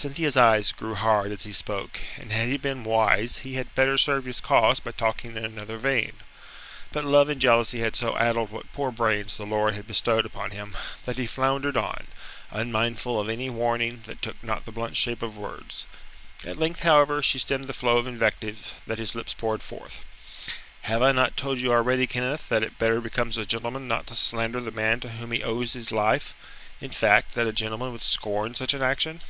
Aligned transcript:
Cynthia's 0.00 0.36
eyes 0.36 0.70
grew 0.70 0.94
hard 0.94 1.32
as 1.32 1.42
he 1.42 1.52
spoke, 1.52 1.98
and 2.18 2.30
had 2.30 2.46
he 2.46 2.56
been 2.56 2.84
wise 2.84 3.38
he 3.38 3.54
had 3.54 3.74
better 3.74 3.98
served 3.98 4.28
his 4.28 4.40
cause 4.40 4.78
by 4.78 4.92
talking 4.92 5.36
in 5.36 5.44
another 5.44 5.76
vein. 5.76 6.12
But 6.92 7.04
love 7.04 7.28
and 7.28 7.40
jealousy 7.40 7.80
had 7.80 7.96
so 7.96 8.16
addled 8.16 8.50
what 8.52 8.72
poor 8.72 8.92
brains 8.92 9.34
the 9.34 9.44
Lord 9.44 9.74
had 9.74 9.88
bestowed 9.88 10.24
upon 10.24 10.52
him, 10.52 10.76
that 11.04 11.18
he 11.18 11.26
floundered 11.26 11.76
on, 11.76 12.06
unmindful 12.52 13.18
of 13.18 13.28
any 13.28 13.50
warning 13.50 14.02
that 14.06 14.22
took 14.22 14.40
not 14.40 14.66
the 14.66 14.70
blunt 14.70 14.96
shape 14.96 15.20
of 15.20 15.36
words. 15.36 15.84
At 16.46 16.58
length, 16.60 16.84
however, 16.84 17.20
she 17.20 17.40
stemmed 17.40 17.66
the 17.66 17.72
flow 17.72 17.98
of 17.98 18.06
invective 18.06 18.74
that 18.86 19.00
his 19.00 19.16
lips 19.16 19.34
poured 19.34 19.64
forth. 19.64 20.04
"Have 20.82 21.02
I 21.02 21.10
not 21.10 21.36
told 21.36 21.58
you 21.58 21.72
already, 21.72 22.06
Kenneth, 22.06 22.48
that 22.50 22.62
it 22.62 22.78
better 22.78 23.00
becomes 23.00 23.36
a 23.36 23.44
gentleman 23.44 23.88
not 23.88 24.06
to 24.06 24.14
slander 24.14 24.60
the 24.60 24.70
man 24.70 25.00
to 25.00 25.08
whom 25.08 25.32
he 25.32 25.42
owes 25.42 25.72
his 25.72 25.90
life? 25.90 26.34
In 26.80 26.92
fact, 26.92 27.34
that 27.34 27.48
a 27.48 27.52
gentleman 27.52 27.90
would 27.90 28.02
scorn 28.02 28.54
such 28.54 28.74
an 28.74 28.82
action?" 28.84 29.22